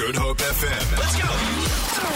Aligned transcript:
Good 0.00 0.16
Hope 0.16 0.38
FM. 0.38 0.98
Let's 0.98 1.20
go. 1.20 1.28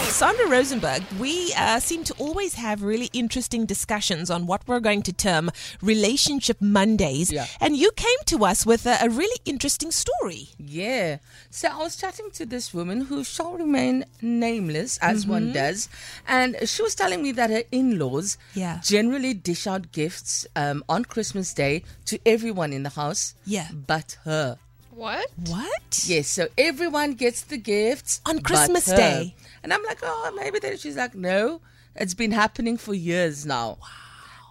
Sandra 0.09 0.47
Rosenberg, 0.47 1.03
we 1.19 1.53
uh, 1.55 1.79
seem 1.79 2.03
to 2.05 2.13
always 2.15 2.55
have 2.55 2.81
really 2.81 3.09
interesting 3.13 3.65
discussions 3.65 4.31
on 4.31 4.47
what 4.47 4.67
we're 4.67 4.79
going 4.79 5.03
to 5.03 5.13
term 5.13 5.51
Relationship 5.81 6.59
Mondays. 6.61 7.31
Yeah. 7.31 7.45
And 7.61 7.77
you 7.77 7.91
came 7.95 8.17
to 8.27 8.43
us 8.45 8.65
with 8.65 8.85
a, 8.87 8.97
a 9.01 9.09
really 9.09 9.39
interesting 9.45 9.91
story. 9.91 10.49
Yeah. 10.57 11.17
So 11.51 11.67
I 11.71 11.77
was 11.77 11.95
chatting 11.95 12.31
to 12.33 12.45
this 12.45 12.73
woman 12.73 13.01
who 13.01 13.23
shall 13.23 13.53
remain 13.53 14.05
nameless, 14.21 14.97
as 14.99 15.27
one 15.27 15.51
does, 15.53 15.87
and 16.27 16.55
she 16.65 16.81
was 16.81 16.95
telling 16.95 17.21
me 17.21 17.31
that 17.33 17.49
her 17.51 17.63
in-laws 17.71 18.37
Yeah. 18.55 18.79
generally 18.83 19.33
dish 19.35 19.67
out 19.67 19.91
gifts 19.91 20.47
um, 20.55 20.83
on 20.89 21.05
Christmas 21.05 21.53
Day 21.53 21.83
to 22.05 22.19
everyone 22.25 22.73
in 22.73 22.81
the 22.83 22.89
house, 22.91 23.35
Yeah. 23.45 23.67
but 23.71 24.17
her. 24.23 24.57
What? 24.95 25.29
What? 25.47 26.03
Yes, 26.05 26.27
so 26.29 26.47
everyone 26.57 27.13
gets 27.15 27.41
the 27.41 27.57
gifts 27.57 28.21
On 28.25 28.39
Christmas. 28.39 28.85
Day. 28.85 29.35
and 29.61 29.73
I'm 29.73 29.83
like, 29.83 29.99
oh, 30.01 30.31
maybe 30.35 30.59
then 30.59 30.77
she's 30.77 30.95
like, 30.95 31.13
no, 31.13 31.59
it's 31.95 32.13
been 32.13 32.31
happening 32.31 32.77
for 32.77 32.93
years 32.93 33.45
now. 33.45 33.77
Wow. 33.81 33.87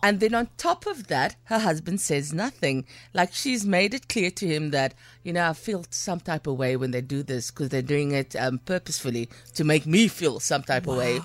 And 0.03 0.21
then 0.21 0.35
on 0.35 0.51
top 0.59 0.85
of 0.87 1.07
that, 1.07 1.37
her 1.45 1.59
husband 1.61 1.99
says 2.03 2.35
nothing. 2.35 2.85
Like 3.15 3.33
she's 3.33 3.65
made 3.65 3.95
it 3.95 4.07
clear 4.11 4.31
to 4.33 4.47
him 4.47 4.71
that, 4.73 4.93
you 5.23 5.33
know, 5.33 5.49
I 5.49 5.55
feel 5.55 5.83
some 5.89 6.21
type 6.21 6.47
of 6.47 6.59
way 6.59 6.77
when 6.77 6.91
they 6.91 7.01
do 7.01 7.23
this 7.23 7.51
because 7.51 7.71
they're 7.71 7.81
doing 7.81 8.13
it 8.13 8.37
um, 8.37 8.59
purposefully 8.67 9.31
to 9.55 9.65
make 9.65 9.87
me 9.87 10.09
feel 10.09 10.41
some 10.41 10.63
type 10.63 10.87
of 10.87 10.99
way. 10.99 11.21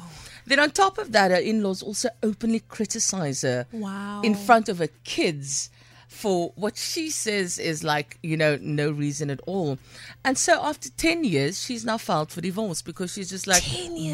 Then 0.46 0.60
on 0.62 0.72
top 0.72 0.98
of 0.98 1.12
that, 1.12 1.30
her 1.32 1.38
in-laws 1.38 1.84
also 1.84 2.08
openly 2.24 2.62
criticize 2.62 3.42
her 3.42 3.68
Wow. 3.74 4.22
in 4.24 4.34
front 4.34 4.70
of 4.70 4.78
her 4.78 4.88
kids 5.04 5.70
for 6.10 6.52
what 6.56 6.76
she 6.76 7.12
says 7.12 7.60
is 7.60 7.84
like, 7.84 8.18
you 8.24 8.36
know, 8.36 8.58
no 8.60 8.90
reason 8.90 9.30
at 9.30 9.40
all. 9.46 9.78
And 10.26 10.38
so 10.38 10.60
after 10.62 10.90
10 10.90 11.24
years, 11.24 11.64
she's 11.64 11.86
now 11.86 12.00
filed 12.00 12.32
for 12.32 12.42
divorce 12.42 12.82
because 12.82 13.14
she's 13.14 13.30
just 13.30 13.46
like, 13.46 13.64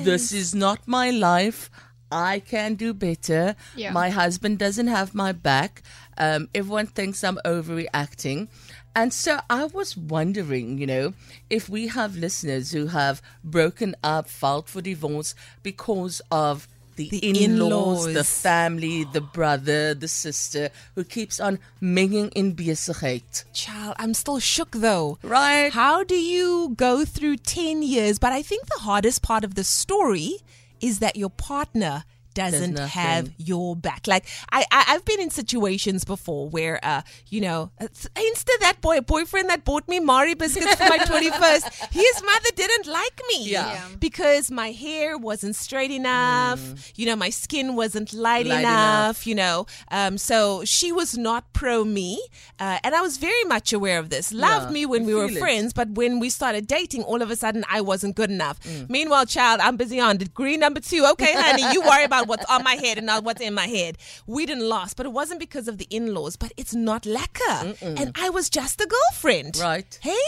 this 0.04 0.34
is 0.34 0.54
not 0.54 0.88
my 0.88 1.10
life. 1.10 1.72
I 2.12 2.40
can 2.40 2.76
do 2.76 2.94
better. 2.94 3.56
Yeah. 3.76 3.92
My 3.92 4.10
husband 4.10 4.60
doesn't 4.60 4.88
have 4.88 5.16
my 5.16 5.32
back. 5.32 5.82
Um, 6.18 6.50
everyone 6.54 6.88
thinks 6.88 7.24
I'm 7.24 7.40
overreacting. 7.46 8.50
And 8.94 9.14
so 9.14 9.40
I 9.50 9.66
was 9.66 9.98
wondering, 9.98 10.78
you 10.78 10.88
know, 10.88 11.14
if 11.50 11.68
we 11.70 11.88
have 11.88 12.16
listeners 12.16 12.72
who 12.72 12.88
have 12.88 13.22
broken 13.44 13.96
up, 14.04 14.30
filed 14.30 14.70
for 14.70 14.82
divorce 14.82 15.34
because 15.64 16.22
of 16.30 16.68
the, 16.96 17.10
The 17.10 17.44
in-laws, 17.44 18.06
the 18.06 18.10
in-laws. 18.12 18.30
family, 18.30 19.04
the 19.14 19.22
brother, 19.22 19.94
the 19.94 20.08
sister 20.08 20.70
who 20.96 21.04
keeps 21.04 21.40
on 21.40 21.60
menging 21.82 22.32
in 22.36 22.56
besigheid. 22.56 23.44
Child, 23.54 23.96
I'm 24.00 24.14
still 24.14 24.40
shook 24.40 24.72
though. 24.72 25.18
Right. 25.22 25.72
How 25.72 26.04
do 26.04 26.16
you 26.16 26.74
go 26.78 27.06
through 27.06 27.38
10 27.38 27.84
years? 27.84 28.20
But 28.20 28.32
I 28.32 28.42
think 28.42 28.66
the 28.68 28.80
hardest 28.80 29.22
part 29.22 29.44
of 29.44 29.56
the 29.56 29.64
story 29.64 30.38
is 30.82 31.00
that 31.00 31.16
your 31.16 31.30
partner 31.30 32.04
doesn't 32.36 32.78
have 32.78 33.32
your 33.38 33.76
back. 33.76 34.06
Like 34.08 34.26
I, 34.52 34.64
I 34.72 34.84
I've 34.90 35.06
been 35.06 35.20
in 35.20 35.32
situations 35.32 36.04
before 36.06 36.48
where 36.50 36.80
uh 36.84 37.02
you 37.30 37.42
know 37.42 37.72
it's 37.80 38.08
insta 38.16 38.52
that 38.62 38.82
boy 38.82 39.00
boyfriend 39.02 39.50
that 39.50 39.64
bought 39.66 39.88
me 39.88 40.00
Marie 40.00 40.36
biscuits 40.36 40.76
for 40.76 40.84
my 40.88 40.98
21st 41.14 41.92
his 41.92 42.22
mother 42.24 42.50
didn't 42.56 42.88
like 42.88 43.20
me 43.30 43.50
Yeah. 43.50 43.66
Yeah. 43.74 43.88
because 44.00 44.52
my 44.52 44.72
hair 44.72 45.18
wasn't 45.18 45.56
straight 45.56 45.92
enough 45.92 46.92
you 46.96 47.06
know 47.06 47.16
my 47.16 47.30
skin 47.30 47.76
wasn't 47.76 48.14
light, 48.14 48.46
Light 48.46 48.60
enough, 48.62 49.26
you 49.26 49.36
know 49.36 49.66
um 49.92 50.18
so 50.18 50.64
she 50.66 50.92
was 50.92 51.18
not 51.18 51.52
pro 51.54 51.84
me 51.86 52.22
uh, 52.60 52.78
and 52.84 52.94
I 52.96 53.02
was 53.02 53.18
very 53.18 53.44
much 53.46 53.74
aware 53.74 53.98
of 54.00 54.10
this 54.10 54.32
loved 54.34 54.68
Yeah, 54.68 54.74
me 54.74 54.86
when 54.86 55.04
I 55.04 55.06
we 55.06 55.14
were 55.16 55.26
it. 55.26 55.38
friends 55.38 55.74
but 55.74 55.90
when 55.90 56.20
we 56.20 56.30
started 56.30 56.68
dating 56.68 57.04
all 57.04 57.22
of 57.22 57.32
a 57.32 57.36
sudden 57.36 57.64
I 57.70 57.82
wasn't 57.82 58.16
good 58.16 58.30
enough 58.30 58.60
meanwhile 58.90 59.26
child 59.26 59.62
I'm 59.62 59.78
busy 59.78 60.00
on 60.00 60.18
degree 60.18 60.58
number 60.58 60.80
two 60.80 61.06
okay 61.14 61.34
honey 61.36 61.64
you 61.74 61.82
worry 61.82 62.04
about 62.04 62.25
what's 62.28 62.46
on 62.46 62.64
my 62.64 62.76
head 62.76 62.98
and 62.98 63.06
not 63.08 63.24
what's 63.24 63.42
in 63.42 63.54
my 63.54 63.68
head 63.68 63.98
we 64.28 64.46
didn't 64.46 64.68
last 64.68 64.96
but 64.98 65.06
it 65.06 65.12
wasn't 65.12 65.40
because 65.40 65.68
of 65.68 65.78
the 65.78 65.88
in-laws 65.90 66.36
but 66.36 66.52
it's 66.58 66.74
not 66.74 67.06
lacquer 67.06 67.76
and 67.82 68.12
I 68.20 68.30
was 68.30 68.50
just 68.50 68.80
a 68.82 68.88
girlfriend 68.88 69.58
Right. 69.58 70.00
hey 70.02 70.26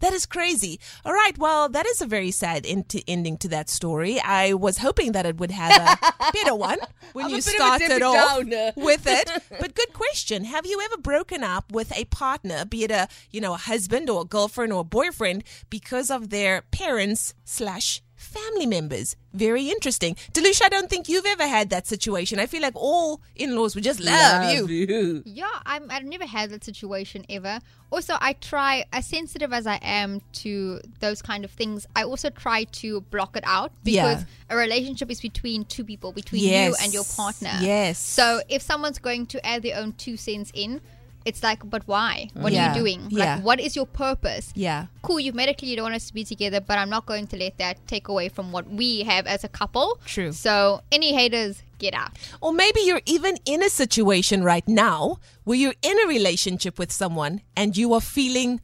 that 0.00 0.14
is 0.14 0.24
crazy. 0.24 0.80
All 1.04 1.12
right. 1.12 1.36
Well, 1.36 1.68
that 1.68 1.84
is 1.84 2.00
a 2.00 2.06
very 2.06 2.30
sad 2.30 2.64
end- 2.64 3.02
ending 3.06 3.36
to 3.36 3.48
that 3.48 3.68
story. 3.68 4.18
I 4.18 4.54
was 4.54 4.78
hoping 4.78 5.12
that 5.12 5.26
it 5.26 5.36
would 5.36 5.50
have 5.50 5.98
a 6.00 6.32
better 6.32 6.54
one 6.54 6.78
when 7.12 7.26
I'm 7.26 7.30
you 7.32 7.36
bit 7.36 7.46
of 7.48 7.52
a 7.52 7.56
started 7.58 8.02
off 8.02 8.14
Downer. 8.38 8.72
with 8.76 9.06
it. 9.06 9.28
But 9.60 9.74
good 9.74 9.92
question. 9.92 10.44
Have 10.44 10.64
you 10.64 10.80
ever 10.80 10.96
broken 10.96 11.44
up 11.44 11.70
with 11.70 11.94
a 11.94 12.06
partner, 12.06 12.64
be 12.64 12.84
it 12.84 12.90
a 12.90 13.08
you 13.30 13.42
know 13.42 13.52
a 13.52 13.58
husband 13.58 14.08
or 14.08 14.22
a 14.22 14.24
girlfriend 14.24 14.72
or 14.72 14.80
a 14.80 14.84
boyfriend, 14.84 15.44
because 15.68 16.10
of 16.10 16.30
their 16.30 16.62
parents 16.70 17.34
slash 17.44 18.00
family 18.20 18.66
members? 18.66 19.16
Very 19.32 19.68
interesting. 19.70 20.14
Delucia, 20.32 20.64
I 20.64 20.68
don't 20.68 20.90
think 20.90 21.08
you've 21.08 21.24
ever 21.26 21.46
had 21.46 21.70
that 21.70 21.86
situation. 21.86 22.38
I 22.38 22.46
feel 22.46 22.60
like 22.62 22.74
all 22.76 23.20
in-laws 23.36 23.74
would 23.74 23.84
just 23.84 24.00
love, 24.00 24.52
you. 24.52 24.66
you. 24.66 25.22
Yeah, 25.24 25.48
I'm, 25.64 25.90
I've 25.90 26.04
never 26.04 26.26
had 26.26 26.50
that 26.50 26.62
situation 26.64 27.24
ever. 27.30 27.60
Also, 27.90 28.14
I 28.20 28.34
try, 28.34 28.84
as 28.92 29.06
sensitive 29.06 29.52
as 29.52 29.66
I 29.66 29.78
am 29.82 30.20
to 30.34 30.80
those 31.00 31.22
kind 31.22 31.44
of 31.44 31.50
things, 31.50 31.86
I 31.96 32.02
also 32.04 32.28
try 32.30 32.64
to 32.64 33.00
block 33.02 33.36
it 33.36 33.44
out 33.46 33.72
because 33.84 34.20
Yeah. 34.20 34.24
a 34.50 34.56
relationship 34.56 35.10
is 35.10 35.20
between 35.20 35.64
two 35.64 35.84
people, 35.84 36.12
between 36.12 36.44
Yes. 36.44 36.68
you 36.68 36.84
and 36.84 36.92
your 36.94 37.04
partner. 37.04 37.56
Yes. 37.60 37.98
So 37.98 38.40
if 38.48 38.62
someone's 38.62 38.98
going 38.98 39.26
to 39.28 39.44
add 39.46 39.62
their 39.62 39.76
own 39.78 39.92
two 39.94 40.16
cents 40.16 40.50
in, 40.54 40.80
it's 41.24 41.42
like, 41.42 41.68
but 41.68 41.82
why? 41.86 42.30
What 42.34 42.52
Yeah. 42.52 42.72
are 42.72 42.74
you 42.74 42.80
doing? 42.80 43.06
Yeah. 43.10 43.36
Like, 43.36 43.44
what 43.44 43.60
is 43.60 43.76
your 43.76 43.86
purpose? 43.86 44.52
Yeah. 44.54 44.86
Cool, 45.02 45.20
you've 45.20 45.34
made 45.34 45.48
it 45.48 45.58
clear 45.58 45.70
you 45.70 45.76
don't 45.76 45.84
want 45.84 45.94
us 45.94 46.06
to 46.08 46.14
be 46.14 46.24
together, 46.24 46.60
but 46.60 46.78
I'm 46.78 46.90
not 46.90 47.06
going 47.06 47.26
to 47.28 47.36
let 47.36 47.58
that 47.58 47.86
take 47.86 48.08
away 48.08 48.28
from 48.28 48.52
what 48.52 48.68
we 48.70 49.02
have 49.02 49.26
as 49.26 49.44
a 49.44 49.48
couple. 49.48 49.98
True. 50.06 50.32
So, 50.32 50.82
any 50.90 51.12
haters, 51.14 51.62
get 51.78 51.94
out. 51.94 52.12
Or 52.40 52.52
maybe 52.52 52.80
you're 52.82 53.02
even 53.06 53.36
in 53.44 53.62
a 53.62 53.70
situation 53.70 54.42
right 54.44 54.66
now 54.68 55.18
where 55.44 55.56
you're 55.58 55.74
in 55.82 55.98
a 56.04 56.06
relationship 56.06 56.78
with 56.78 56.92
someone 56.92 57.40
and 57.56 57.76
you 57.76 57.92
are 57.94 58.00
feeling 58.00 58.60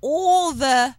all 0.00 0.52
the 0.52 0.94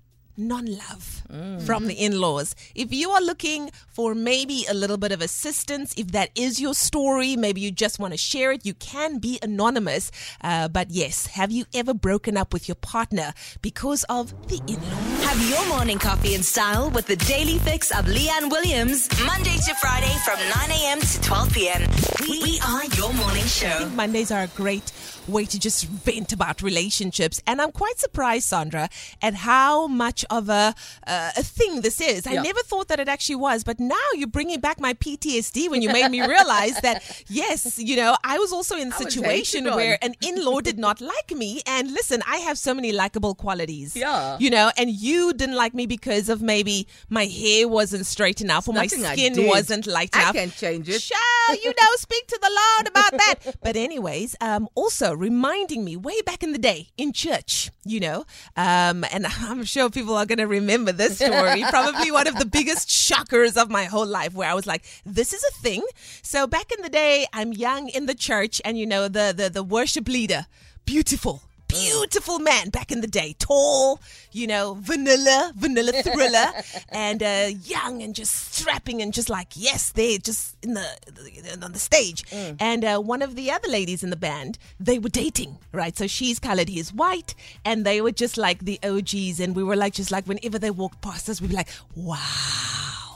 non 0.47 0.65
love 0.65 1.23
from 1.65 1.87
the 1.87 1.93
in 1.93 2.19
laws. 2.19 2.55
If 2.75 2.93
you 2.93 3.11
are 3.11 3.21
looking 3.21 3.71
for 3.87 4.13
maybe 4.13 4.65
a 4.69 4.73
little 4.73 4.97
bit 4.97 5.11
of 5.11 5.21
assistance, 5.21 5.93
if 5.97 6.11
that 6.11 6.29
is 6.35 6.59
your 6.59 6.73
story, 6.73 7.35
maybe 7.35 7.61
you 7.61 7.71
just 7.71 7.99
want 7.99 8.13
to 8.13 8.17
share 8.17 8.51
it, 8.51 8.65
you 8.65 8.73
can 8.73 9.19
be 9.19 9.39
anonymous. 9.41 10.11
Uh, 10.41 10.67
but 10.67 10.89
yes, 10.89 11.27
have 11.27 11.51
you 11.51 11.65
ever 11.73 11.93
broken 11.93 12.35
up 12.35 12.51
with 12.53 12.67
your 12.67 12.75
partner 12.75 13.33
because 13.61 14.03
of 14.05 14.33
the 14.49 14.57
in 14.67 14.75
laws? 14.75 15.23
Have 15.25 15.49
your 15.49 15.65
morning 15.69 15.99
coffee 15.99 16.33
in 16.33 16.43
style 16.43 16.89
with 16.89 17.07
the 17.07 17.15
daily 17.15 17.57
fix 17.59 17.91
of 17.97 18.07
Leigh-Anne 18.07 18.49
Williams, 18.49 19.07
Monday 19.25 19.55
to 19.65 19.73
Friday 19.75 20.13
from 20.25 20.37
9 20.37 20.71
a.m. 20.71 20.99
to 20.99 21.21
12 21.21 21.53
p.m. 21.53 21.81
We, 22.21 22.43
we 22.43 22.59
are 22.67 22.85
your 22.97 23.13
morning 23.13 23.45
show. 23.45 23.89
Mondays 23.95 24.31
are 24.31 24.43
a 24.43 24.47
great 24.47 24.91
way 25.31 25.45
to 25.45 25.59
just 25.59 25.85
vent 25.85 26.31
about 26.33 26.61
relationships. 26.61 27.41
And 27.47 27.61
I'm 27.61 27.71
quite 27.71 27.97
surprised, 27.99 28.45
Sandra, 28.47 28.89
at 29.21 29.33
how 29.33 29.87
much 29.87 30.25
of 30.29 30.49
a 30.49 30.75
uh, 31.07 31.31
a 31.37 31.43
thing 31.43 31.81
this 31.81 31.99
is. 32.01 32.27
I 32.27 32.33
Yeah. 32.33 32.41
never 32.43 32.61
thought 32.61 32.87
that 32.89 32.99
it 32.99 33.07
actually 33.07 33.35
was, 33.37 33.63
but 33.63 33.79
now 33.79 34.07
you're 34.15 34.27
bringing 34.27 34.59
back 34.59 34.79
my 34.79 34.93
PTSD 34.93 35.69
when 35.69 35.81
you 35.81 35.89
made 35.89 36.09
me 36.09 36.21
realize 36.35 36.79
that 36.81 37.23
yes, 37.27 37.77
you 37.79 37.95
know, 37.95 38.15
I 38.23 38.37
was 38.37 38.51
also 38.53 38.75
in 38.77 38.89
a 38.89 38.95
situation 38.95 39.65
where 39.65 39.97
an 40.01 40.15
in-law 40.21 40.61
did 40.61 40.77
not 40.77 41.01
like 41.15 41.31
me. 41.35 41.61
And 41.65 41.91
listen, 41.91 42.21
I 42.27 42.37
have 42.37 42.57
so 42.57 42.73
many 42.73 42.91
likable 42.91 43.35
qualities. 43.35 43.95
Yeah. 43.95 44.37
you 44.39 44.49
know, 44.49 44.71
and 44.77 44.89
you 44.89 45.33
didn't 45.33 45.55
like 45.55 45.73
me 45.73 45.85
because 45.85 46.29
of 46.29 46.41
maybe 46.41 46.87
my 47.09 47.25
hair 47.25 47.67
wasn't 47.67 48.05
straight 48.05 48.41
enough 48.41 48.67
or 48.67 48.73
my 48.73 48.87
skin 48.87 49.47
wasn't 49.47 49.87
light 49.87 50.13
enough. 50.15 50.29
I 50.35 50.39
can 50.39 50.51
change 50.51 50.89
it. 50.89 51.01
Shall 51.01 51.55
you 51.63 51.69
know, 51.69 51.91
speak 51.97 52.27
to 52.27 52.39
the 52.41 52.49
Lord 52.59 52.87
about 52.87 53.11
that. 53.11 53.35
But 53.61 53.75
anyways, 53.75 54.35
um, 54.41 54.67
also 54.75 55.13
reminding 55.21 55.85
me 55.85 55.95
way 55.95 56.19
back 56.23 56.41
in 56.41 56.51
the 56.51 56.57
day 56.57 56.89
in 56.97 57.13
church, 57.13 57.69
you 57.85 57.99
know, 57.99 58.25
um, 58.57 59.05
and 59.13 59.25
I'm 59.39 59.63
sure 59.63 59.89
people 59.89 60.15
are 60.15 60.25
going 60.25 60.39
to 60.39 60.47
remember 60.47 60.91
this 60.91 61.17
story. 61.17 61.63
Probably 61.69 62.11
one 62.11 62.27
of 62.27 62.37
the 62.39 62.45
biggest 62.45 62.89
shockers 62.89 63.55
of 63.55 63.69
my 63.69 63.85
whole 63.85 64.07
life, 64.07 64.33
where 64.33 64.49
I 64.49 64.55
was 64.55 64.65
like, 64.65 64.83
"This 65.05 65.31
is 65.31 65.43
a 65.43 65.51
thing." 65.61 65.83
So 66.23 66.47
back 66.47 66.71
in 66.71 66.81
the 66.81 66.89
day, 66.89 67.27
I'm 67.31 67.53
young 67.53 67.87
in 67.89 68.07
the 68.07 68.15
church, 68.15 68.61
and 68.65 68.77
you 68.77 68.87
know, 68.87 69.07
the 69.07 69.33
the 69.37 69.49
the 69.49 69.63
worship 69.63 70.07
leader, 70.07 70.47
beautiful. 70.85 71.43
Beautiful 71.71 72.39
man 72.39 72.69
back 72.69 72.91
in 72.91 73.01
the 73.01 73.07
day, 73.07 73.35
tall, 73.39 73.99
you 74.31 74.47
know, 74.47 74.77
vanilla, 74.79 75.53
vanilla 75.55 75.93
thriller, 76.03 76.51
and 76.89 77.23
uh, 77.23 77.49
young 77.63 78.01
and 78.01 78.13
just 78.13 78.53
strapping 78.53 79.01
and 79.01 79.13
just 79.13 79.29
like 79.29 79.49
yes, 79.55 79.91
they're 79.91 80.17
just 80.17 80.55
in 80.63 80.73
the, 80.73 80.85
the 81.05 81.65
on 81.65 81.71
the 81.71 81.79
stage. 81.79 82.23
And 82.59 82.83
uh, 82.83 82.99
one 82.99 83.21
of 83.21 83.35
the 83.35 83.51
other 83.51 83.69
ladies 83.69 84.03
in 84.03 84.09
the 84.09 84.15
band, 84.15 84.57
they 84.79 84.99
were 84.99 85.09
dating, 85.09 85.57
right? 85.71 85.97
So 85.97 86.07
she's 86.07 86.39
colored, 86.39 86.69
he's 86.69 86.93
white, 86.93 87.35
and 87.65 87.85
they 87.85 88.01
were 88.01 88.11
just 88.11 88.37
like 88.37 88.59
the 88.59 88.79
OGs, 88.83 89.39
and 89.39 89.55
we 89.55 89.63
were 89.63 89.75
like 89.75 89.93
just 89.93 90.11
like 90.11 90.25
whenever 90.27 90.59
they 90.59 90.71
walked 90.71 91.01
past 91.01 91.29
us, 91.29 91.41
we'd 91.41 91.49
be 91.49 91.55
like, 91.55 91.69
wow. 91.95 93.10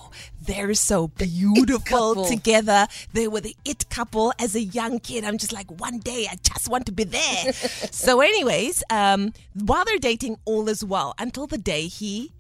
They're 0.45 0.74
so 0.74 1.07
beautiful 1.09 1.80
couple. 2.15 2.25
together. 2.25 2.88
They 3.13 3.27
were 3.27 3.42
the 3.42 3.56
it 3.65 3.89
couple 3.89 4.33
as 4.39 4.56
a 4.56 4.62
young 4.62 5.00
kid. 5.00 5.24
I'm 5.24 5.38
just 5.38 5.51
like, 5.53 5.69
one 5.80 6.00
day 6.00 6.27
I 6.31 6.36
just 6.42 6.69
want 6.69 6.86
to 6.88 6.92
be 6.92 7.03
there. 7.03 7.53
so, 7.92 8.21
anyways, 8.21 8.83
um, 8.89 9.33
while 9.53 9.86
they're 9.86 9.97
dating, 9.97 10.38
all 10.45 10.69
is 10.69 10.83
well 10.83 11.13
until 11.19 11.47
the 11.47 11.57
day 11.57 11.88
he 11.88 12.31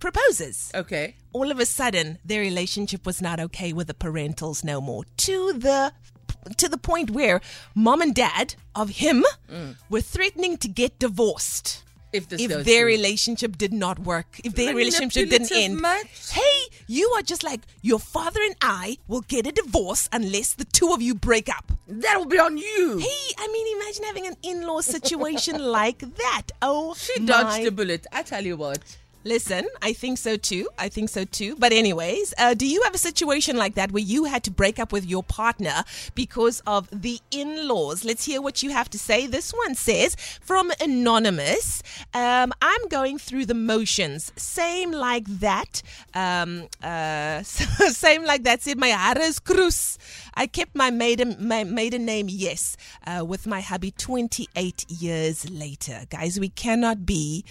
proposes 0.00 0.70
Okay. 0.74 1.14
all 1.32 1.50
of 1.50 1.58
a 1.58 1.64
sudden 1.64 2.18
their 2.24 2.40
relationship 2.42 3.06
was 3.06 3.22
not 3.22 3.40
okay 3.40 3.72
with 3.72 3.86
the 3.86 3.94
parentals 3.94 4.62
no 4.62 4.78
more 4.80 5.04
to 5.16 5.52
the 5.54 5.92
to 6.58 6.68
the 6.68 6.76
point 6.76 7.10
where 7.10 7.40
mom 7.74 8.02
and 8.02 8.14
dad 8.14 8.54
of 8.74 8.90
him 8.90 9.24
were 9.88 10.02
threatening 10.02 10.58
to 10.58 10.68
get 10.68 10.98
divorced 10.98 11.82
If 12.14 12.28
this 12.28 12.40
if 12.40 12.64
their 12.64 12.86
relationship 12.86 13.58
did 13.58 13.72
not 13.72 13.98
work 13.98 14.40
if 14.44 14.54
their 14.54 14.74
relationship 14.74 15.28
didn't 15.28 15.50
end 15.52 15.80
much? 15.80 16.30
hey 16.30 16.60
you 16.86 17.06
are 17.16 17.22
just 17.22 17.42
like 17.42 17.62
your 17.82 17.98
father 17.98 18.40
and 18.48 18.54
i 18.62 18.96
will 19.08 19.22
get 19.22 19.46
a 19.48 19.52
divorce 19.52 20.08
unless 20.12 20.54
the 20.54 20.64
two 20.78 20.92
of 20.92 21.02
you 21.02 21.14
break 21.30 21.48
up 21.48 21.72
That'll 21.88 22.24
be 22.34 22.38
on 22.38 22.56
you. 22.56 22.98
hey 22.98 23.26
i 23.38 23.46
mean 23.54 23.66
imagine 23.78 24.04
having 24.04 24.26
an 24.28 24.36
in-law 24.42 24.80
situation 24.80 25.58
like 25.80 25.98
that 26.24 26.46
oh 26.62 26.94
she 26.94 27.18
dodged 27.26 27.66
a 27.66 27.72
bullet. 27.72 28.06
I 28.12 28.22
tell 28.22 28.44
you 28.44 28.56
what. 28.56 28.82
Listen, 29.24 29.66
I 29.80 29.94
think 29.94 30.18
so 30.18 30.36
too. 30.36 30.68
I 30.78 30.90
think 30.90 31.08
so 31.08 31.24
too. 31.24 31.56
But, 31.58 31.72
anyways, 31.72 32.34
uh, 32.36 32.52
do 32.52 32.66
you 32.66 32.82
have 32.82 32.94
a 32.94 32.98
situation 32.98 33.56
like 33.56 33.74
that 33.74 33.90
where 33.90 34.02
you 34.02 34.24
had 34.24 34.44
to 34.44 34.50
break 34.50 34.78
up 34.78 34.92
with 34.92 35.06
your 35.06 35.22
partner 35.22 35.84
because 36.14 36.62
of 36.66 36.88
the 36.90 37.20
in 37.30 37.66
laws? 37.66 38.04
Let's 38.04 38.24
hear 38.24 38.42
what 38.42 38.62
you 38.62 38.70
have 38.70 38.90
to 38.90 38.98
say. 38.98 39.26
This 39.26 39.52
one 39.52 39.74
says 39.74 40.14
from 40.42 40.70
Anonymous 40.80 41.82
um, 42.12 42.52
I'm 42.60 42.88
going 42.88 43.18
through 43.18 43.46
the 43.46 43.54
motions. 43.54 44.32
Same 44.36 44.92
like 44.92 45.26
that. 45.26 45.82
Um, 46.14 46.68
uh, 46.82 47.42
same 47.42 48.24
like 48.24 48.44
that. 48.44 48.62
Said 48.62 48.78
my 48.78 48.88
Harris 48.88 49.38
Cruz. 49.38 49.98
I 50.34 50.46
kept 50.46 50.74
my 50.74 50.90
maiden, 50.90 51.36
my 51.40 51.64
maiden 51.64 52.04
name, 52.04 52.26
yes, 52.28 52.76
uh, 53.06 53.24
with 53.24 53.46
my 53.46 53.60
hubby 53.60 53.90
28 53.90 54.90
years 54.90 55.48
later. 55.50 56.02
Guys, 56.10 56.38
we 56.38 56.48
cannot 56.48 57.06
be 57.06 57.44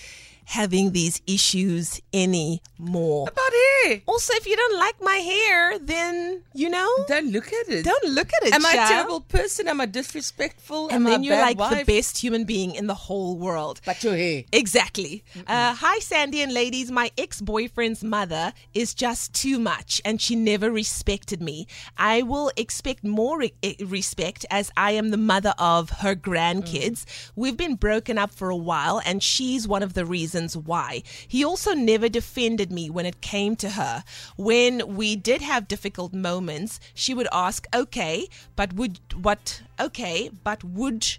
having 0.45 0.91
these 0.91 1.21
issues 1.27 2.01
anymore. 2.13 3.27
About 3.29 3.51
hair. 3.85 4.01
Also, 4.05 4.33
if 4.35 4.45
you 4.47 4.55
don't 4.55 4.77
like 4.79 4.95
my 5.01 5.15
hair, 5.15 5.79
then 5.79 6.41
you 6.53 6.69
know, 6.69 6.89
Don't 7.07 7.31
look 7.31 7.47
at 7.47 7.69
it. 7.69 7.85
don't 7.85 8.03
look 8.13 8.29
at 8.41 8.47
it. 8.47 8.53
Am 8.53 8.65
I 8.65 8.71
a 8.71 8.87
terrible 8.87 9.21
person? 9.21 9.67
Am 9.67 9.79
I 9.81 9.85
disrespectful? 9.85 10.87
And 10.87 10.97
Am 10.97 11.03
then 11.05 11.23
you're 11.23 11.37
like 11.37 11.57
wife? 11.57 11.85
the 11.85 11.95
best 11.95 12.17
human 12.17 12.43
being 12.45 12.75
in 12.75 12.87
the 12.87 12.93
whole 12.93 13.37
world. 13.37 13.81
But 13.85 14.03
your 14.03 14.15
hair. 14.15 14.43
Exactly. 14.51 15.23
Uh, 15.47 15.73
hi, 15.75 15.99
Sandy 15.99 16.41
and 16.41 16.53
ladies. 16.53 16.91
My 16.91 17.11
ex 17.17 17.41
boyfriend's 17.41 18.03
mother 18.03 18.53
is 18.73 18.93
just 18.93 19.33
too 19.33 19.59
much, 19.59 20.01
and 20.05 20.19
she 20.21 20.35
never 20.35 20.69
respected 20.71 21.41
me. 21.41 21.67
I 21.97 22.21
will 22.21 22.51
expect 22.57 23.03
more 23.03 23.39
re- 23.39 23.53
eh, 23.63 23.75
respect 23.85 24.45
as 24.49 24.71
I 24.77 24.91
am 24.91 25.09
the 25.11 25.17
mother 25.17 25.53
of 25.57 25.89
her 26.01 26.15
grandkids. 26.15 27.05
We've 27.35 27.57
been 27.57 27.75
broken 27.75 28.17
up 28.17 28.33
for 28.33 28.49
a 28.49 28.55
while, 28.55 29.01
and 29.05 29.21
she's 29.23 29.67
one 29.67 29.83
of 29.83 29.93
the 29.93 30.05
reasons 30.05 30.32
why. 30.33 31.03
He 31.27 31.43
also 31.43 31.73
never 31.73 32.09
defended 32.09 32.71
me 32.71 32.89
when 32.89 33.05
it 33.05 33.21
came 33.21 33.55
to 33.57 33.71
her. 33.71 34.03
When 34.37 34.95
we 34.95 35.15
did 35.15 35.41
have 35.41 35.67
difficult 35.67 36.13
moments, 36.13 36.79
she 36.93 37.13
would 37.13 37.27
ask, 37.31 37.67
"Okay, 37.73 38.27
but 38.55 38.73
would 38.73 38.99
what? 39.21 39.61
Okay, 39.79 40.29
but 40.43 40.63
would." 40.63 41.17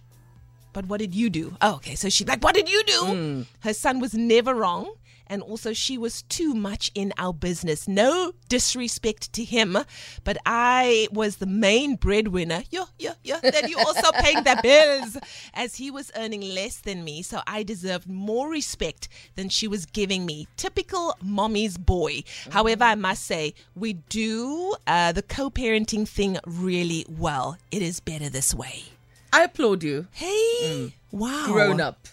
But 0.73 0.87
what 0.87 0.99
did 0.99 1.15
you 1.15 1.31
do? 1.31 1.57
Oh, 1.63 1.77
okay. 1.77 1.95
So 1.95 2.09
she's 2.09 2.27
like, 2.27 2.43
What 2.43 2.57
did 2.57 2.69
you 2.69 2.83
do? 2.83 3.01
Hmm. 3.05 3.43
Her 3.61 3.73
son 3.73 4.01
was 4.01 4.13
never 4.13 4.53
wrong. 4.55 4.93
And 5.27 5.43
also, 5.43 5.73
she 5.73 5.97
was 5.97 6.23
too 6.23 6.55
much 6.55 6.91
in 6.95 7.13
our 7.19 7.33
business. 7.33 7.89
No 7.89 8.33
disrespect 8.49 9.33
to 9.33 9.45
him, 9.45 9.79
but 10.23 10.37
I 10.45 11.09
was 11.11 11.37
the 11.37 11.47
main 11.47 11.97
breadwinner. 11.97 12.65
Yeah, 12.71 12.85
yeah, 12.99 13.15
yeah. 13.23 13.41
Then 13.41 13.69
you 13.69 13.79
also 13.79 14.13
paying 14.13 14.45
the 14.45 14.59
bills, 14.63 15.17
as 15.55 15.77
he 15.77 15.91
was 15.91 16.13
earning 16.17 16.43
less 16.43 16.77
than 16.79 17.05
me. 17.05 17.23
So 17.23 17.41
I 17.47 17.63
deserved 17.63 18.09
more 18.09 18.49
respect 18.49 19.09
than 19.35 19.49
she 19.49 19.67
was 19.67 19.87
giving 19.87 20.27
me. 20.27 20.47
Typical 20.57 21.17
mommy's 21.23 21.79
boy. 21.79 22.25
However, 22.51 22.85
I 22.85 22.95
must 22.95 23.25
say, 23.25 23.55
we 23.75 23.95
do 23.95 24.75
uh, 24.87 25.13
the 25.13 25.23
co 25.23 25.51
parenting 25.51 26.07
thing 26.07 26.39
really 26.47 27.07
well. 27.09 27.59
It 27.71 27.83
is 27.83 28.01
better 28.01 28.29
this 28.29 28.55
way. 28.55 28.85
I 29.33 29.45
applaud 29.45 29.83
you. 29.83 30.07
Hey, 30.13 30.95
wow. 31.11 31.47
Grown 31.47 31.81
up. 31.81 32.07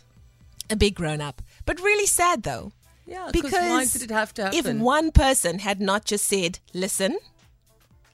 A 0.71 0.75
big 0.75 0.95
grown 0.95 1.21
up. 1.21 1.41
But 1.65 1.79
really 1.79 2.07
sad 2.07 2.43
though. 2.43 2.71
Yeah, 3.11 3.29
Because 3.33 3.51
why 3.51 3.85
did 3.85 4.03
it 4.03 4.11
have 4.11 4.33
to 4.35 4.49
if 4.53 4.65
one 4.65 5.11
person 5.11 5.59
had 5.59 5.81
not 5.81 6.05
just 6.05 6.25
said, 6.25 6.59
listen, 6.73 7.17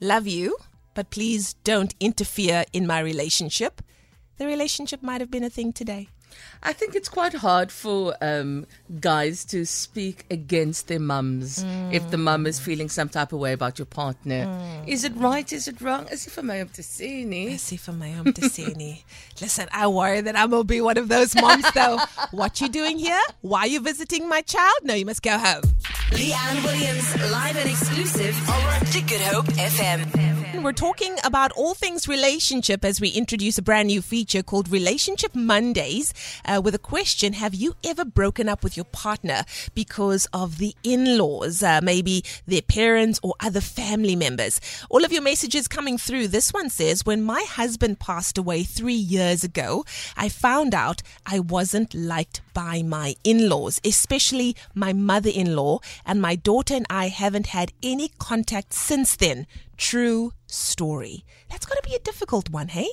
love 0.02 0.26
you, 0.26 0.58
but 0.96 1.12
please 1.12 1.54
don't 1.64 1.94
interfere 2.00 2.66
in 2.74 2.88
my 2.88 3.00
relationship, 3.00 3.82
the 4.38 4.48
relationship 4.48 5.04
might 5.04 5.22
have 5.22 5.30
been 5.30 5.44
a 5.44 5.52
thing 5.52 5.72
today. 5.72 6.10
I 6.64 6.74
think 6.74 6.96
it's 6.96 7.10
quite 7.10 7.34
hard 7.34 7.72
for 7.72 8.16
um, 8.22 8.66
guys 9.00 9.46
to 9.46 9.66
speak 9.66 10.26
against 10.32 10.88
their 10.88 11.00
mums 11.00 11.64
if 11.92 12.10
the 12.10 12.18
mum 12.18 12.46
is 12.48 12.60
feeling 12.60 12.90
some 12.90 13.10
type 13.10 13.32
of 13.32 13.40
way 13.40 13.54
about 13.54 13.78
your 13.80 13.86
partner. 13.86 14.84
Is 14.88 15.04
it 15.04 15.16
right? 15.16 15.52
Is 15.52 15.68
it 15.68 15.80
wrong? 15.82 16.08
As 16.12 16.28
if 16.28 16.38
I'm 16.38 16.50
able 16.50 16.72
to 16.74 16.84
see 16.84 17.22
any. 17.22 17.54
As 17.54 17.72
if 17.72 17.88
I'm 17.88 18.00
my 18.00 18.14
own 18.16 18.26
Desini. 18.34 19.04
Listen, 19.42 19.68
I 19.72 19.88
worry 19.88 20.22
that 20.22 20.36
I'm 20.36 20.50
gonna 20.50 20.64
be 20.64 20.82
one 20.82 20.98
of 20.98 21.08
those 21.10 21.36
moms 21.36 21.72
though. 21.74 22.00
what 22.32 22.60
you 22.60 22.70
doing 22.70 22.98
here? 22.98 23.22
Why 23.42 23.62
are 23.62 23.68
you 23.68 23.80
visiting 23.82 24.28
my 24.28 24.42
child? 24.42 24.78
No, 24.84 24.94
you 24.94 25.06
must 25.06 25.22
go 25.22 25.38
home. 25.38 25.64
Leigh-Anne 26.12 26.64
Williams, 26.64 27.16
live 27.32 27.58
and 27.58 27.70
exclusive 27.70 28.36
to 28.92 29.02
Good 29.02 29.22
Hope 29.22 29.46
FM. 29.46 30.27
We're 30.64 30.74
talking 30.74 31.16
about 31.24 31.52
all 31.54 31.76
things 31.76 32.08
relationship 32.08 32.84
as 32.84 33.00
we 33.00 33.10
introduce 33.10 33.58
a 33.58 33.62
brand 33.62 33.88
new 33.88 34.02
feature 34.02 34.42
called 34.42 34.70
Relationship 34.70 35.36
Mondays 35.36 36.14
uh, 36.46 36.62
with 36.64 36.74
a 36.74 36.80
question 36.80 37.34
Have 37.34 37.54
you 37.54 37.76
ever 37.86 38.04
broken 38.04 38.50
up 38.50 38.64
with 38.64 38.76
your 38.76 38.86
partner 38.86 39.44
because 39.76 40.28
of 40.34 40.58
the 40.58 40.76
in 40.84 41.18
laws, 41.18 41.62
uh, 41.62 41.80
maybe 41.84 42.24
their 42.48 42.64
parents 42.64 43.20
or 43.24 43.36
other 43.40 43.62
family 43.62 44.16
members? 44.16 44.60
All 44.90 45.06
of 45.06 45.12
your 45.14 45.22
messages 45.22 45.68
coming 45.68 45.98
through. 45.98 46.28
This 46.28 46.52
one 46.52 46.70
says 46.70 47.06
When 47.06 47.24
my 47.24 47.46
husband 47.48 48.00
passed 48.00 48.38
away 48.38 48.64
three 48.64 48.94
years 48.94 49.44
ago, 49.44 49.86
I 50.18 50.28
found 50.28 50.74
out 50.74 51.02
I 51.26 51.40
wasn't 51.40 51.94
liked 51.94 52.42
by 52.58 52.82
my 52.82 53.16
in 53.24 53.48
laws, 53.50 53.80
especially 53.86 54.56
my 54.74 54.92
mother 54.92 55.30
in 55.30 55.56
law, 55.56 55.78
and 56.04 56.20
my 56.20 56.34
daughter 56.34 56.74
and 56.74 56.88
I 56.90 57.10
haven't 57.10 57.48
had 57.48 57.72
any 57.84 58.10
contact 58.18 58.74
since 58.74 59.16
then. 59.16 59.46
True 59.78 60.34
story. 60.48 61.24
That's 61.52 61.68
got 61.68 61.76
to 61.76 61.88
be 61.88 61.94
a 61.94 62.00
difficult 62.00 62.50
one, 62.50 62.70
hey? 62.70 62.90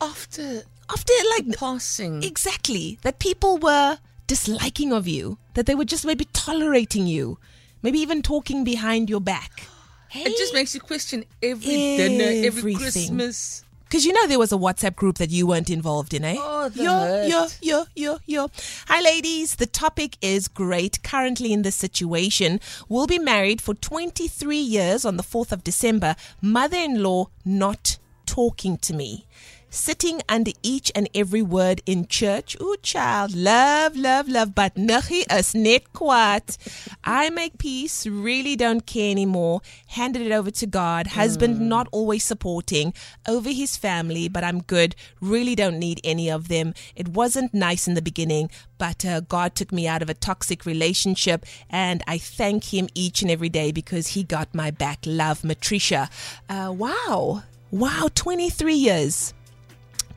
After 0.00 0.64
After 0.90 1.12
like 1.36 1.56
passing, 1.56 2.24
exactly 2.24 2.98
that 3.02 3.20
people 3.20 3.58
were 3.58 3.98
disliking 4.26 4.92
of 4.92 5.06
you, 5.06 5.38
that 5.54 5.66
they 5.66 5.76
were 5.76 5.84
just 5.84 6.04
maybe 6.04 6.26
tolerating 6.32 7.06
you, 7.06 7.38
maybe 7.82 8.00
even 8.00 8.20
talking 8.20 8.64
behind 8.64 9.08
your 9.08 9.20
back. 9.20 9.68
Hey? 10.08 10.22
it 10.22 10.36
just 10.36 10.54
makes 10.54 10.74
you 10.74 10.80
question 10.80 11.24
every 11.40 11.96
dinner, 11.98 12.46
every 12.48 12.74
Christmas. 12.74 13.63
Because 13.94 14.06
you 14.06 14.12
know 14.12 14.26
there 14.26 14.40
was 14.40 14.50
a 14.50 14.56
WhatsApp 14.56 14.96
group 14.96 15.18
that 15.18 15.30
you 15.30 15.46
weren't 15.46 15.70
involved 15.70 16.14
in, 16.14 16.24
eh? 16.24 16.34
Oh, 16.36 16.68
the 16.68 16.82
yo, 16.82 16.92
hurt. 16.98 17.28
yo, 17.28 17.46
yo, 17.62 17.84
yo, 17.94 18.18
yo. 18.26 18.50
Hi, 18.88 19.00
ladies. 19.00 19.54
The 19.54 19.66
topic 19.66 20.16
is 20.20 20.48
great. 20.48 21.00
Currently 21.04 21.52
in 21.52 21.62
this 21.62 21.76
situation, 21.76 22.58
we'll 22.88 23.06
be 23.06 23.20
married 23.20 23.60
for 23.60 23.72
23 23.72 24.56
years 24.56 25.04
on 25.04 25.16
the 25.16 25.22
4th 25.22 25.52
of 25.52 25.62
December. 25.62 26.16
Mother-in-law 26.42 27.28
not 27.44 27.98
talking 28.26 28.78
to 28.78 28.94
me. 28.94 29.26
Sitting 29.74 30.22
under 30.28 30.52
each 30.62 30.92
and 30.94 31.08
every 31.16 31.42
word 31.42 31.82
in 31.84 32.06
church. 32.06 32.56
Ooh, 32.60 32.76
child, 32.80 33.34
love, 33.34 33.96
love, 33.96 34.28
love, 34.28 34.54
but 34.54 34.76
nachi 34.76 35.24
is 35.28 35.52
net 35.52 35.92
kwaad. 35.92 36.56
I 37.02 37.28
make 37.30 37.58
peace, 37.58 38.06
really 38.06 38.54
don't 38.54 38.86
care 38.86 39.10
anymore. 39.10 39.62
Handed 39.88 40.22
it 40.22 40.30
over 40.30 40.52
to 40.52 40.66
God. 40.68 41.08
Husband 41.08 41.58
not 41.58 41.88
always 41.90 42.22
supporting 42.22 42.94
over 43.26 43.50
his 43.50 43.76
family, 43.76 44.28
but 44.28 44.44
I'm 44.44 44.62
good. 44.62 44.94
Really 45.20 45.56
don't 45.56 45.80
need 45.80 46.00
any 46.04 46.30
of 46.30 46.46
them. 46.46 46.72
It 46.94 47.08
wasn't 47.08 47.52
nice 47.52 47.88
in 47.88 47.94
the 47.94 48.00
beginning, 48.00 48.50
but 48.78 49.04
uh, 49.04 49.22
God 49.22 49.56
took 49.56 49.72
me 49.72 49.88
out 49.88 50.02
of 50.02 50.08
a 50.08 50.14
toxic 50.14 50.64
relationship, 50.66 51.44
and 51.68 52.00
I 52.06 52.18
thank 52.18 52.72
Him 52.72 52.88
each 52.94 53.22
and 53.22 53.30
every 53.30 53.48
day 53.48 53.72
because 53.72 54.06
He 54.14 54.22
got 54.22 54.54
my 54.54 54.70
back. 54.70 55.00
Love, 55.04 55.42
Matricia. 55.42 56.08
Uh, 56.48 56.72
wow. 56.72 57.42
Wow, 57.72 58.08
23 58.14 58.72
years. 58.74 59.34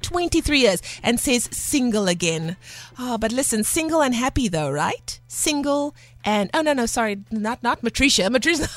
23 0.02 0.60
years 0.60 0.82
and 1.04 1.20
says 1.20 1.50
single 1.52 2.08
again. 2.08 2.58
Oh, 2.98 3.18
but 3.18 3.32
listen, 3.32 3.64
single 3.64 4.02
and 4.02 4.14
happy 4.14 4.48
though, 4.48 4.70
right? 4.70 5.20
Single 5.28 5.96
and 6.24 6.50
oh 6.54 6.62
no 6.62 6.74
no 6.74 6.86
sorry, 6.86 7.18
not 7.32 7.64
not 7.64 7.82
Matricia. 7.82 8.30
Matricia 8.32 8.68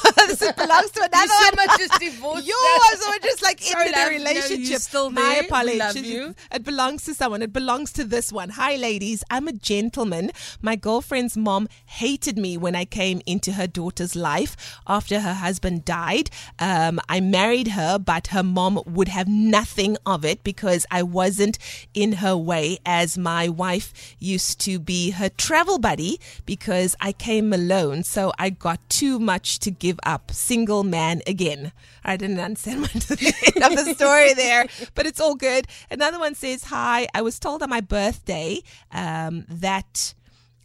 this 0.41 0.53
belongs 0.53 0.91
to 0.93 1.01
another 1.03 1.27
so 1.29 1.45
one. 1.45 1.57
much 1.57 1.79
just 1.79 2.01
divorced 2.01 2.49
or 2.49 3.19
just 3.23 3.43
like 3.43 3.61
Sorry, 3.61 3.87
in 3.87 3.93
the 3.93 3.99
love. 3.99 4.11
No, 4.11 4.17
relationship. 4.19 4.79
still 4.81 5.11
there. 5.11 5.43
Apologies. 5.43 5.79
love 5.79 5.97
you. 5.97 6.35
It 6.53 6.65
belongs 6.65 7.05
to 7.05 7.15
someone. 7.15 7.43
It 7.43 7.53
belongs 7.53 7.93
to 7.95 8.05
this 8.05 8.33
one. 8.33 8.51
Hi, 8.51 8.77
ladies. 8.77 9.25
I'm 9.31 9.49
a 9.49 9.53
gentleman. 9.53 10.31
My 10.63 10.77
girlfriend's 10.77 11.37
mom 11.37 11.69
hated 11.87 12.39
me 12.39 12.57
when 12.57 12.75
I 12.75 12.85
came 12.85 13.21
into 13.27 13.53
her 13.53 13.67
daughter's 13.67 14.15
life 14.17 14.57
after 14.87 15.21
her 15.21 15.35
husband 15.35 15.85
died. 15.85 16.31
Um, 16.59 17.01
I 17.09 17.21
married 17.21 17.69
her, 17.69 17.99
but 17.99 18.29
her 18.29 18.43
mom 18.43 18.81
would 18.87 19.09
have 19.09 19.29
nothing 19.29 19.97
of 20.07 20.25
it 20.25 20.43
because 20.45 20.87
I 20.91 21.03
wasn't 21.03 21.59
in 21.95 22.15
her 22.15 22.37
way, 22.37 22.79
as 22.87 23.19
my 23.19 23.49
wife 23.49 24.15
used 24.19 24.61
to 24.63 24.79
be 24.79 25.11
her 25.11 25.29
travel 25.29 25.79
buddy 25.79 26.21
because 26.47 26.95
I 27.01 27.13
came 27.13 27.40
alone. 27.53 28.03
So 28.03 28.33
I 28.39 28.51
got 28.51 28.79
too 28.89 29.19
much 29.19 29.59
to 29.61 29.71
give 29.71 29.99
up. 30.05 30.31
Single 30.31 30.85
man 30.85 31.23
again. 31.27 31.73
I 32.05 32.17
didn't 32.17 32.41
understand 32.41 32.81
much 32.83 32.95
of 32.97 33.07
the 33.07 33.53
end 33.55 33.65
of 33.65 33.85
the 33.85 33.95
story 33.95 34.35
there, 34.35 34.67
but 34.95 35.07
it's 35.07 35.21
all 35.21 35.35
good. 35.35 35.67
Another 35.91 36.19
one 36.19 36.35
says, 36.35 36.65
Hi, 36.65 37.09
I 37.15 37.23
was 37.23 37.39
told 37.39 37.63
on 37.63 37.71
my 37.71 37.81
birthday 37.81 38.61
um, 38.93 39.47
that 39.49 40.15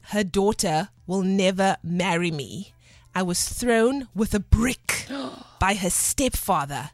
her 0.10 0.24
daughter 0.24 0.90
will 1.08 1.24
never 1.24 1.78
marry 1.84 2.32
me. 2.32 2.74
I 3.14 3.24
was 3.24 3.48
thrown 3.48 4.10
with 4.14 4.34
a 4.34 4.40
brick 4.40 5.08
by 5.60 5.76
her 5.76 5.90
stepfather. 5.90 6.92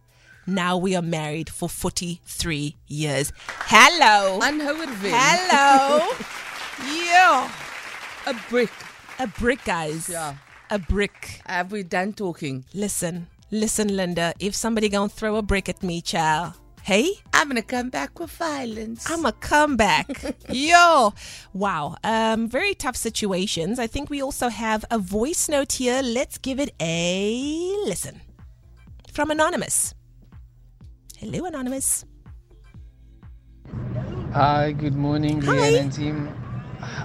Now 0.47 0.77
we 0.77 0.95
are 0.95 1.01
married 1.01 1.49
for 1.49 1.69
43 1.69 2.75
years. 2.87 3.31
Hello. 3.65 4.39
Hello. 5.13 6.11
yeah. 7.05 7.51
A 8.27 8.35
brick. 8.49 8.71
A 9.21 9.27
brick, 9.27 9.63
guys. 9.65 10.09
Yeah. 10.09 10.33
A 10.71 10.79
brick. 10.79 11.41
Have 11.45 11.71
we 11.71 11.83
done 11.83 12.11
talking? 12.13 12.65
Listen, 12.73 13.27
listen, 13.51 13.95
Linda. 13.95 14.33
If 14.39 14.55
somebody 14.55 14.89
gonna 14.89 15.09
throw 15.09 15.35
a 15.35 15.43
brick 15.43 15.69
at 15.69 15.83
me, 15.83 16.01
child, 16.01 16.53
hey, 16.81 17.07
I'm 17.31 17.47
gonna 17.47 17.61
come 17.61 17.91
back 17.91 18.19
with 18.19 18.31
violence. 18.31 19.07
I'm 19.07 19.23
a 19.27 19.31
comeback. 19.31 20.07
Yo, 20.49 21.13
wow. 21.53 21.97
Um, 22.03 22.47
very 22.47 22.73
tough 22.73 22.95
situations. 22.95 23.77
I 23.77 23.85
think 23.85 24.09
we 24.09 24.23
also 24.23 24.49
have 24.49 24.85
a 24.89 24.97
voice 24.97 25.47
note 25.47 25.73
here. 25.73 26.01
Let's 26.03 26.39
give 26.39 26.59
it 26.59 26.73
a 26.79 27.75
listen 27.85 28.21
from 29.13 29.29
anonymous. 29.29 29.93
Hello, 31.19 31.45
anonymous. 31.45 32.05
Hi, 34.33 34.71
good 34.71 34.95
morning, 34.95 35.43
Hi. 35.43 35.51
Leigh-Anne 35.51 35.83
and 35.83 35.93
team. 35.93 36.29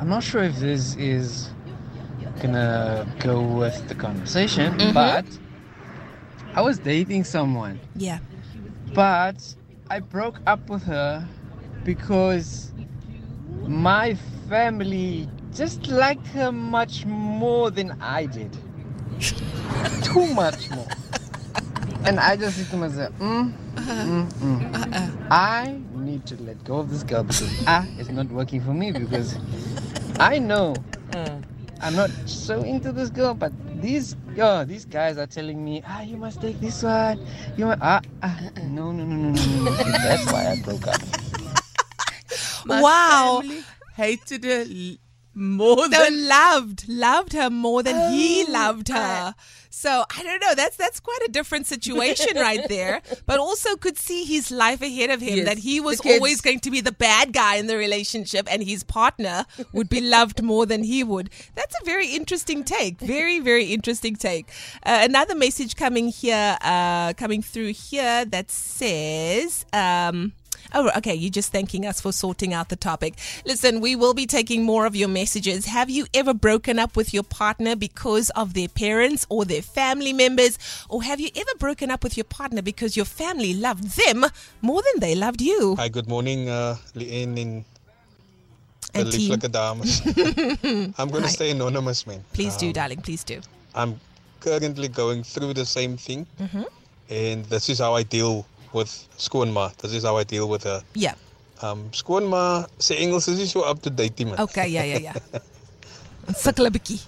I'm 0.00 0.08
not 0.08 0.23
sure 0.23 0.44
if 0.44 0.56
this 0.56 0.96
is 0.96 1.50
gonna 2.40 3.06
go 3.20 3.40
with 3.40 3.88
the 3.88 3.94
conversation, 3.94 4.72
Mm-hmm. 4.78 4.92
but 4.92 5.24
I 6.54 6.62
was 6.62 6.78
dating 6.78 7.24
someone, 7.24 7.78
Yeah. 7.96 8.18
but 8.94 9.54
I 9.90 10.00
broke 10.00 10.40
up 10.46 10.68
with 10.70 10.82
her 10.84 11.26
because 11.84 12.72
my 13.66 14.14
family 14.48 15.28
just 15.54 15.86
liked 15.88 16.26
her 16.28 16.50
much 16.52 17.04
more 17.06 17.70
than 17.70 17.96
I 18.00 18.26
did. 18.26 18.56
Too 20.02 20.26
much 20.26 20.70
more. 20.70 20.88
And 22.04 22.20
I 22.20 22.36
just 22.36 22.56
said 22.58 22.70
to 22.70 22.76
myself, 22.76 23.12
mm, 23.18 23.52
mm, 23.76 24.28
mm. 24.32 25.12
I 25.30 25.80
need 25.94 26.24
to 26.26 26.36
let 26.42 26.62
go 26.64 26.78
of 26.78 26.90
this 26.90 27.02
girl 27.02 27.24
because 27.24 27.50
ah, 27.66 27.84
it's 27.98 28.10
not 28.10 28.28
working 28.30 28.60
for 28.60 28.72
me 28.72 28.92
because 28.92 29.36
I 30.20 30.38
know 30.38 30.74
I'm 31.80 31.95
not 31.95 32.11
so 32.25 32.62
into 32.62 32.92
this 32.92 33.11
girl, 33.11 33.35
but 33.35 33.52
these 33.80 34.16
yo, 34.35 34.64
these 34.64 34.85
guys 34.85 35.18
are 35.18 35.26
telling 35.26 35.64
me, 35.64 35.83
ah, 35.87 36.00
you 36.02 36.16
must 36.16 36.40
take 36.40 36.61
this 36.61 36.83
one. 36.83 37.21
You 37.56 37.66
must, 37.66 37.78
ah, 37.83 38.00
ah, 38.23 38.40
no, 38.64 38.92
no, 38.92 39.04
no, 39.04 39.16
no, 39.16 39.30
no, 39.33 39.45
no, 39.45 39.71
no. 39.71 39.92
That's 40.02 40.26
why 40.26 40.50
I 40.50 40.54
broke 40.54 40.87
up. 40.88 41.00
My 42.64 42.83
Wow. 42.83 43.42
family 43.45 43.66
hated 43.95 44.45
her 44.45 44.64
more 45.36 45.84
So 45.84 45.88
than 45.88 46.26
loved, 46.28 46.88
loved 46.88 47.34
her 47.34 47.50
more 47.50 47.82
than 47.82 48.10
he 48.12 48.44
Oh, 48.48 48.52
loved 48.52 48.88
her. 48.88 49.34
So 49.68 50.06
I 50.16 50.22
don't 50.22 50.40
know. 50.40 50.54
That's 50.54 50.74
that's 50.76 51.00
quite 51.00 51.18
a 51.26 51.28
different 51.30 51.66
situation 51.66 52.36
right 52.36 52.66
there. 52.66 53.02
But 53.26 53.38
also 53.38 53.76
could 53.76 53.98
see 53.98 54.24
his 54.24 54.50
life 54.50 54.80
ahead 54.80 55.10
of 55.10 55.20
him. 55.20 55.36
Yes, 55.38 55.46
that 55.48 55.58
he 55.58 55.80
was 55.80 56.00
always 56.00 56.40
going 56.40 56.60
to 56.60 56.70
be 56.70 56.80
the 56.80 56.92
bad 56.92 57.34
guy 57.34 57.56
in 57.56 57.66
the 57.66 57.76
relationship, 57.76 58.48
and 58.50 58.62
his 58.64 58.82
partner 58.82 59.44
would 59.72 59.90
be 59.90 60.00
loved 60.00 60.42
more 60.42 60.64
than 60.64 60.82
he 60.82 61.04
would. 61.04 61.28
That's 61.54 61.74
a 61.78 61.84
very 61.84 62.08
interesting 62.14 62.64
take. 62.64 63.00
Very 63.00 63.38
very 63.38 63.66
interesting 63.66 64.16
take. 64.16 64.48
Uh, 64.82 65.00
another 65.02 65.34
message 65.34 65.76
coming 65.76 66.08
here, 66.08 66.56
uh, 66.62 67.12
coming 67.12 67.42
through 67.42 67.74
here 67.74 68.24
that 68.24 68.50
says. 68.50 69.66
Um, 69.74 70.32
Oh, 70.75 70.90
okay. 70.98 71.14
You're 71.14 71.30
just 71.30 71.52
thanking 71.52 71.86
us 71.86 72.00
for 72.00 72.12
sorting 72.12 72.52
out 72.54 72.68
the 72.68 72.76
topic. 72.76 73.14
Listen, 73.44 73.80
we 73.80 73.96
will 73.96 74.14
be 74.14 74.26
taking 74.26 74.62
more 74.64 74.86
of 74.86 74.94
your 74.96 75.08
messages. 75.08 75.66
Have 75.66 75.88
you 75.90 76.06
ever 76.14 76.34
broken 76.34 76.78
up 76.78 76.96
with 76.96 77.12
your 77.14 77.22
partner 77.22 77.76
because 77.76 78.30
of 78.30 78.54
their 78.54 78.68
parents 78.68 79.26
or 79.28 79.44
their 79.44 79.62
family 79.62 80.12
members? 80.12 80.58
Or 80.88 81.02
have 81.02 81.20
you 81.20 81.30
ever 81.36 81.50
broken 81.58 81.90
up 81.90 82.02
with 82.04 82.16
your 82.16 82.25
partner 82.25 82.62
because 82.62 82.96
your 82.96 83.06
family 83.06 83.54
loved 83.54 83.96
them 83.96 84.25
more 84.62 84.82
than 84.82 85.00
they 85.00 85.14
loved 85.14 85.40
you? 85.40 85.76
Hi, 85.76 85.88
good 85.88 86.08
morning, 86.08 86.48
uh, 86.48 86.76
Leigh-Anne 86.94 87.38
and 87.38 87.64
the 88.92 89.00
And 89.00 89.12
team. 89.12 89.30
lieflijke 89.30 89.50
dames. 89.52 90.00
I'm 90.98 91.10
going 91.10 91.22
to 91.22 91.28
stay 91.28 91.50
anonymous, 91.50 92.06
man. 92.06 92.25
Please 92.32 92.56
do, 92.56 92.66
Um, 92.68 92.72
darling. 92.72 93.00
Please 93.02 93.25
do. 93.25 93.40
I'm 93.75 94.00
currently 94.40 94.88
going 94.88 95.22
through 95.22 95.54
the 95.54 95.66
same 95.66 95.96
thing, 95.96 96.26
Mm-hmm. 96.40 96.62
and 97.10 97.44
this 97.46 97.68
is 97.68 97.78
how 97.78 97.94
I 97.94 98.02
deal 98.04 98.46
with 98.76 98.92
skoonma. 99.16 99.75
This 99.80 99.92
is 99.95 100.04
how 100.04 100.16
I 100.18 100.25
deal 100.25 100.49
with 100.49 100.64
her. 100.64 100.83
Yeah. 100.95 101.14
Um, 101.62 101.88
skoonma, 101.90 102.68
sy 102.78 103.00
Engels 103.00 103.28
is 103.33 103.38
nie 103.40 103.49
so 103.49 103.64
up 103.64 103.80
to 103.83 103.90
date 103.90 104.21
man. 104.21 104.38
Okay. 104.38 104.68
Yeah, 104.68 104.85
yeah, 104.85 105.00
yeah. 105.09 105.16
Sukkel 106.45 106.68
'n 106.68 106.73
bietjie. 106.76 107.00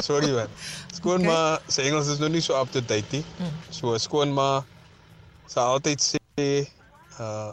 Sorry, 0.00 0.32
man. 0.32 0.48
Skoonma, 0.96 1.60
sy 1.68 1.82
Engels 1.90 2.08
is 2.08 2.18
nog 2.18 2.32
nie 2.32 2.40
so 2.40 2.56
up 2.56 2.72
to 2.72 2.80
date 2.80 3.12
nie. 3.12 3.24
Mm. 3.38 3.54
So 3.70 3.92
skoonma 4.00 4.64
sal 5.46 5.76
altyd 5.76 6.00
sê, 6.00 6.66
uh, 7.20 7.52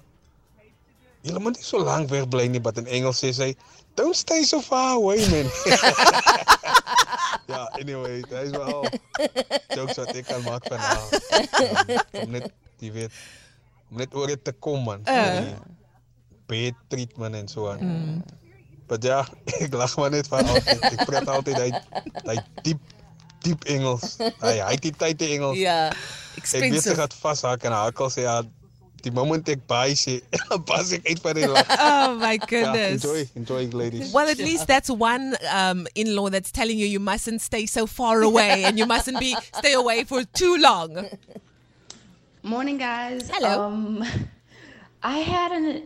Julle 1.26 1.42
moet 1.42 1.58
nie 1.58 1.66
so 1.66 1.82
lank 1.82 2.12
weg 2.14 2.30
bly 2.30 2.48
nie, 2.48 2.62
but 2.62 2.78
in 2.78 2.88
Engels 2.88 3.20
sê 3.20 3.34
sy, 3.34 3.52
don't 3.98 4.16
stay 4.16 4.44
so 4.44 4.62
far 4.62 4.96
away, 4.96 5.20
man. 5.34 5.50
ja, 7.46 7.64
anyway, 7.64 8.24
hij 8.30 8.44
is 8.44 8.50
wel 8.50 8.88
jokes 9.76 9.96
wat 9.96 10.16
ik 10.16 10.26
kan 10.26 10.44
maken 10.44 10.68
van 10.68 10.78
haar. 10.78 11.04
om 12.12 12.32
net, 12.32 12.52
die 12.78 12.92
weet, 12.92 13.12
om 13.90 13.98
net 13.98 14.16
oor 14.16 14.42
te 14.42 14.52
komen, 14.52 15.02
man. 15.06 15.16
Uh. 15.16 16.72
Treatment 16.88 17.36
en 17.36 17.48
zo 17.48 17.70
aan. 17.70 18.24
Maar 18.88 18.98
ja, 19.00 19.28
ik 19.66 19.74
lach 19.74 19.98
maar 19.98 20.10
net 20.10 20.28
van 20.28 20.48
altijd. 20.48 20.92
Ik 20.92 21.06
praat 21.06 21.28
altijd 21.28 21.56
hij, 21.56 21.82
hij 22.14 22.44
diep, 22.62 22.80
diep 23.40 23.64
Engels. 23.64 24.16
Hij, 24.40 24.58
hij 24.58 24.76
die 24.76 24.96
tijd 24.96 25.22
Engels. 25.22 25.58
Ja, 25.58 25.94
expensive. 26.36 26.66
Ik 26.66 26.72
weet 26.72 26.82
ze 26.82 26.96
gaat 26.96 27.14
vasthaken 27.14 27.70
en 27.70 27.76
hakels. 27.76 28.14
Ja, 28.14 28.44
die 29.06 29.12
moment 29.14 29.48
ek 29.54 29.62
baie 29.70 29.94
sê, 29.96 30.18
pas 30.68 30.92
ek 30.98 31.06
uit 31.08 31.20
van 31.24 31.38
die 31.38 31.48
lag. 31.48 31.70
Oh 31.78 32.16
my 32.20 32.34
Ja, 32.36 32.46
goodness. 32.50 33.04
enjoy, 33.06 33.22
enjoy 33.40 33.64
ladies. 33.78 34.12
Well, 34.14 34.28
at 34.30 34.38
least 34.42 34.68
that's 34.68 34.90
one 34.90 35.36
um, 35.54 35.86
in-law 35.96 36.30
that's 36.30 36.52
telling 36.52 36.78
you 36.78 36.88
you 36.88 37.00
mustn't 37.00 37.42
stay 37.42 37.66
so 37.66 37.86
far 37.88 38.22
away 38.22 38.64
and 38.68 38.78
you 38.78 38.86
mustn't 38.86 39.20
be 39.20 39.36
stay 39.54 39.74
away 39.74 40.04
for 40.04 40.24
too 40.34 40.58
long. 40.58 41.08
Morning, 42.44 42.78
guys. 42.78 43.30
Hello. 43.34 43.62
Um, 43.64 44.04
I 45.02 45.18
had 45.20 45.52
an, 45.52 45.84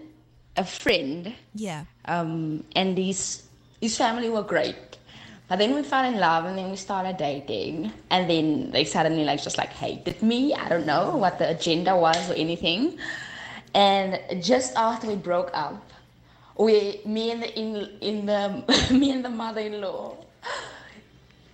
a 0.57 0.63
friend, 0.65 1.33
Yeah. 1.55 1.85
um, 2.05 2.63
and 2.75 2.97
his 2.97 3.43
his 3.81 3.95
family 3.97 4.29
were 4.29 4.43
great. 4.43 4.88
But 5.49 5.57
then 5.57 5.73
we 5.73 5.81
fell 5.81 6.05
in 6.05 6.19
love, 6.19 6.45
and 6.45 6.55
then 6.57 6.69
we 6.69 6.77
started 6.77 7.17
dating, 7.17 7.91
and 8.11 8.29
then 8.29 8.69
they 8.71 8.83
suddenly 8.85 9.23
like 9.25 9.41
just 9.41 9.57
like 9.57 9.69
hated 9.73 10.21
me. 10.21 10.53
I 10.53 10.69
don't 10.69 10.85
know 10.85 11.15
what 11.17 11.39
the 11.39 11.49
agenda 11.49 11.97
was 11.97 12.29
or 12.29 12.35
anything. 12.35 12.99
And 13.73 14.19
just 14.43 14.75
after 14.75 15.07
we 15.07 15.15
broke 15.15 15.49
up, 15.53 15.81
we 16.57 17.01
me 17.05 17.31
and 17.31 17.41
the 17.41 17.49
in 17.59 17.89
in 18.01 18.25
the 18.27 18.63
me 18.91 19.11
and 19.11 19.25
the 19.25 19.29
mother-in-law 19.29 20.17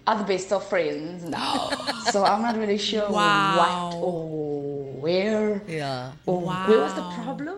are 0.08 0.18
the 0.18 0.24
best 0.26 0.52
of 0.52 0.68
friends 0.68 1.24
now. 1.24 1.70
so 2.12 2.26
I'm 2.26 2.42
not 2.42 2.58
really 2.58 2.78
sure 2.78 3.10
Wow. 3.10 3.56
what 3.58 4.04
or 4.04 4.92
where 5.00 5.62
Ja. 5.68 6.12
or 6.26 6.42
where 6.42 6.80
was 6.82 6.94
the 6.96 7.02
problem. 7.24 7.58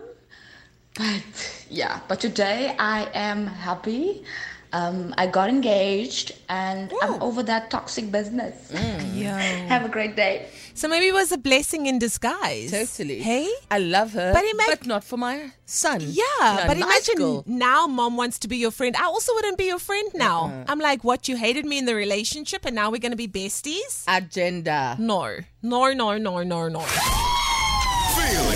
But 0.94 1.66
yeah, 1.68 2.00
but 2.08 2.20
today 2.20 2.74
I 2.78 3.08
am 3.14 3.46
happy. 3.46 4.24
Um, 4.72 5.14
I 5.16 5.26
got 5.26 5.48
engaged 5.48 6.32
and 6.48 6.92
I'm 7.02 7.22
over 7.22 7.42
that 7.44 7.70
toxic 7.70 8.10
business. 8.12 8.70
Yo. 9.14 9.30
Have 9.72 9.84
a 9.84 9.88
great 9.88 10.14
day. 10.16 10.48
So 10.74 10.86
maybe 10.88 11.08
it 11.08 11.14
was 11.14 11.32
a 11.32 11.38
blessing 11.38 11.86
in 11.86 11.98
disguise. 11.98 12.70
Totally. 12.70 13.18
Hey? 13.20 13.50
I 13.70 13.78
love 13.78 14.12
her, 14.12 14.32
But 14.32 14.44
but, 14.66 14.86
not 14.86 15.02
for 15.04 15.16
my 15.16 15.50
son. 15.66 16.00
Yeah, 16.02 16.22
You 16.40 16.56
know, 16.60 16.64
but 16.66 16.76
nice 16.76 17.08
imagine 17.08 17.16
girl. 17.16 17.44
now 17.46 17.86
mom 17.86 18.16
wants 18.16 18.38
to 18.40 18.48
be 18.48 18.58
your 18.58 18.70
friend. 18.70 18.94
I 18.96 19.04
also 19.04 19.32
wouldn't 19.34 19.58
be 19.58 19.64
your 19.66 19.80
friend 19.80 20.08
now. 20.14 20.44
Uh-uh. 20.44 20.64
I'm 20.68 20.78
like, 20.78 21.02
what? 21.02 21.28
You 21.28 21.36
hated 21.36 21.64
me 21.64 21.78
in 21.78 21.84
the 21.86 21.94
relationship 21.94 22.64
and 22.64 22.74
now 22.76 22.90
we're 22.90 23.00
going 23.00 23.12
to 23.12 23.16
be 23.16 23.28
besties? 23.28 24.04
agenda. 24.06 24.96
No. 24.98 25.38
No, 25.62 25.92
no, 25.92 26.16
no, 26.18 26.42
no, 26.44 26.68
no. 26.68 26.84